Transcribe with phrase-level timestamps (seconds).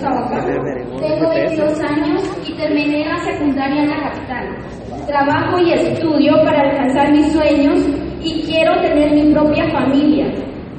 [0.00, 4.56] Tengo 22 años y terminé la secundaria en la capital.
[5.06, 7.78] Trabajo y estudio para alcanzar mis sueños
[8.22, 10.26] y quiero tener mi propia familia.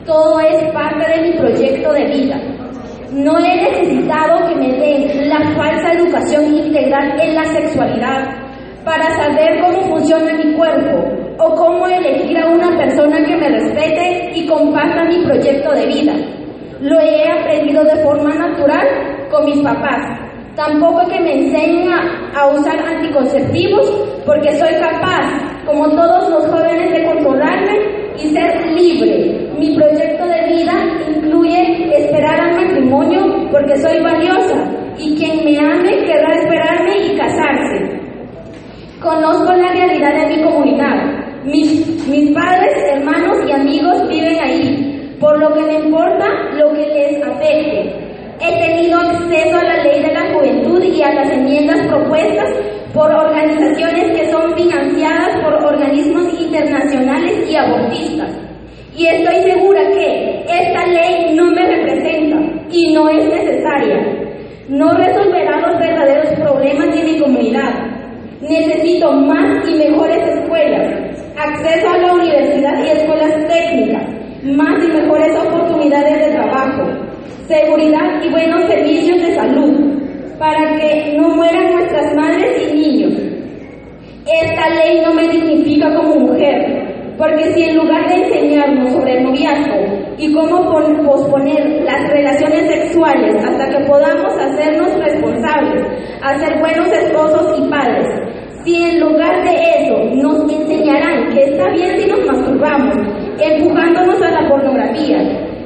[0.07, 2.37] Todo es parte de mi proyecto de vida.
[3.11, 8.27] No he necesitado que me den la falsa educación integral en la sexualidad
[8.83, 10.97] para saber cómo funciona mi cuerpo
[11.37, 16.40] o cómo elegir a una persona que me respete y comparta mi proyecto de vida.
[16.81, 18.87] Lo he aprendido de forma natural
[19.29, 20.19] con mis papás.
[20.55, 23.87] Tampoco que me enseñen a, usar anticonceptivos
[24.25, 25.29] porque soy capaz,
[25.65, 27.71] como todos los jóvenes, de controlarme
[28.17, 29.47] y ser libre.
[29.59, 30.73] Mi proyecto de vida
[31.15, 38.01] incluye esperar al matrimonio porque soy valiosa y quien me ame querrá esperarme y casarse.
[38.99, 40.95] Conozco la realidad de mi comunidad.
[41.45, 46.25] Mis, mis padres, hermanos y amigos viven ahí, por lo que me importa
[47.53, 52.49] He tenido acceso a la ley de la juventud y a las enmiendas propuestas
[52.93, 58.29] por organizaciones que son financiadas por organismos internacionales y abortistas.
[58.97, 62.37] Y estoy segura que esta ley no me representa
[62.71, 63.97] y no es necesaria.
[64.69, 67.73] No resolverá los verdaderos problemas de mi comunidad.
[68.41, 70.93] Necesito más y mejores escuelas,
[71.37, 74.03] acceso a la universidad y escuelas técnicas,
[74.43, 75.37] más y mejores
[77.51, 79.73] seguridad y buenos servicios de salud,
[80.39, 83.13] para que no mueran nuestras madres y niños.
[84.25, 89.23] Esta ley no me dignifica como mujer, porque si en lugar de enseñarnos sobre el
[89.25, 89.75] noviazgo
[90.17, 90.65] y cómo
[91.03, 95.83] posponer las relaciones sexuales hasta que podamos hacernos responsables,
[96.21, 98.07] hacer buenos esposos y padres,
[98.63, 102.95] si en lugar de eso nos enseñarán que está bien si nos masturbamos,
[103.39, 105.17] empujándonos a la pornografía,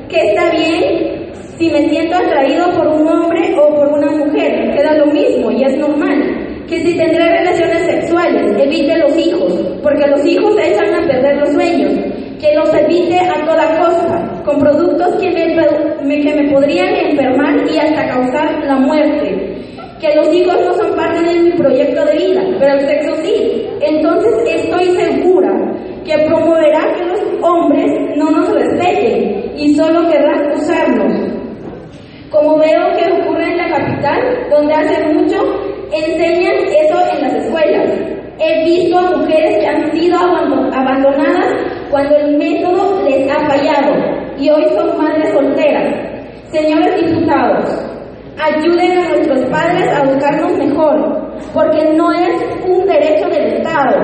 [0.07, 1.14] que está bien
[1.57, 5.63] si me siento atraído por un hombre o por una mujer, queda lo mismo y
[5.63, 11.07] es normal que si tendré relaciones sexuales, evite los hijos, porque los hijos echan a
[11.07, 11.91] perder los sueños,
[12.39, 17.77] que los evite a toda costa, con productos que me, que me podrían enfermar y
[17.77, 19.55] hasta causar la muerte,
[19.99, 23.67] que los hijos no son parte de mi proyecto de vida, pero el sexo sí.
[23.81, 25.51] Entonces estoy segura
[26.03, 31.24] que promoverá que los hombres no nos respeten y solo querrán usarnos.
[32.35, 35.37] Como veo que ocurre en la capital, donde hace mucho
[35.89, 37.89] enseñan eso en las escuelas.
[38.39, 41.53] He visto a mujeres que han sido abandonadas
[41.89, 43.93] cuando el método les ha fallado
[44.37, 45.93] y hoy son madres solteras.
[46.51, 47.95] Señores diputados,
[48.37, 52.33] ayuden a nuestros padres a educarnos mejor, porque no es
[52.67, 53.95] un derecho del Estado,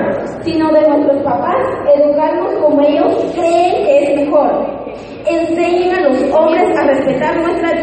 [0.41, 1.57] sino de nuestros papás
[1.97, 4.81] educarnos como ellos creen que es mejor.
[5.27, 7.80] Enseñen a los hombres a respetar nuestra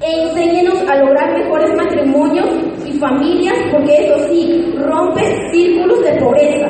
[0.00, 2.48] e enséñenos a lograr mejores matrimonios
[2.84, 5.22] y familias, porque eso sí, rompe
[5.52, 6.68] círculos de pobreza.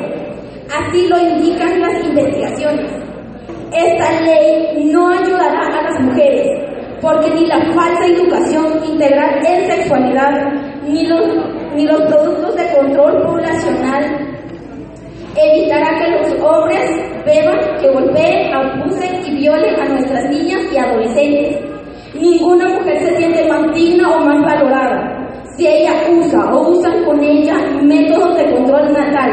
[0.71, 2.91] Así lo indican las investigaciones.
[3.75, 6.47] Esta ley no ayudará a las mujeres,
[7.01, 10.53] porque ni la falsa educación integral en sexualidad,
[10.87, 11.21] ni los,
[11.75, 14.33] ni los productos de control poblacional
[15.35, 16.91] evitará que los hombres
[17.25, 21.72] beban, que golpeen, abusen y violen a nuestras niñas y adolescentes.
[22.13, 25.23] Ninguna mujer se siente más digna o más valorada
[25.57, 29.31] si ella usa o usan con ella métodos de control natal.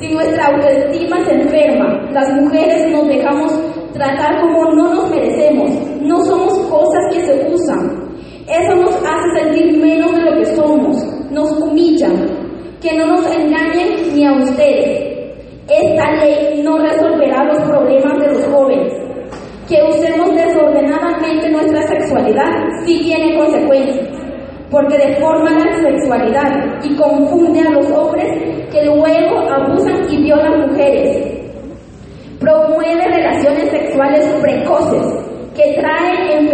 [0.00, 3.52] Si nuestra autoestima se enferma, las mujeres nos dejamos
[3.92, 5.70] tratar como no nos merecemos.
[6.00, 8.04] No somos cosas que se usan.
[8.48, 10.96] Eso nos hace sentir menos de lo que somos.
[11.30, 12.26] Nos humillan.
[12.80, 15.14] Que no nos engañen ni a ustedes.
[15.68, 18.92] Esta ley no resolverá los problemas de los jóvenes
[19.68, 20.23] que usemos
[21.54, 24.08] nuestra sexualidad sí tiene consecuencias,
[24.70, 28.26] porque deforma la sexualidad y confunde a los hombres
[28.70, 31.32] que luego abusan y violan mujeres.
[32.40, 35.24] Promueve relaciones sexuales precoces
[35.54, 36.48] que traen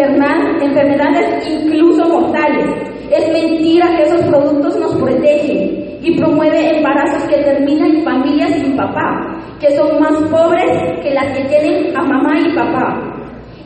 [0.60, 2.66] enfermedades incluso mortales.
[3.10, 8.76] Es mentira que esos productos nos protegen y promueve embarazos que terminan en familias sin
[8.76, 10.70] papá, que son más pobres
[11.02, 13.09] que las que tienen a mamá y papá.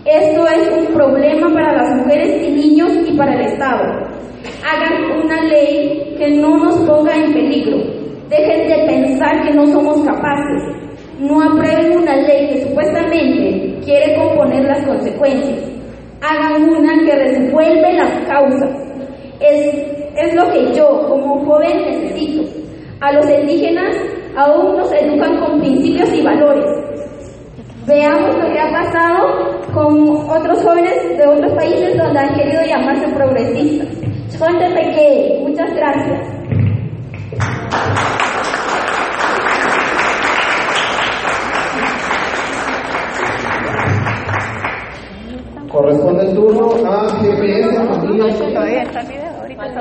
[0.05, 3.85] Esto es un problema para las mujeres y niños y para el Estado.
[4.63, 7.79] Hagan una ley que no nos ponga en peligro.
[8.29, 10.63] Dejen de pensar que no somos capaces.
[11.19, 15.71] No aprueben una ley que supuestamente quiere componer las consecuencias.
[16.21, 18.77] Hagan una que resuelve las causas.
[19.41, 19.75] Es,
[20.19, 22.43] es lo que yo, como joven, necesito.
[23.01, 23.97] A los indígenas
[24.37, 26.67] aún nos educan con principios y valores.
[27.87, 33.09] Veamos lo que ha pasado con otros jóvenes de otros países donde han querido llamarse
[33.09, 33.89] progresistas.
[34.93, 36.35] que muchas gracias.
[45.71, 48.37] Corresponde el turno a GPS Familia.
[48.37, 49.81] Todavía está el video, ahorita está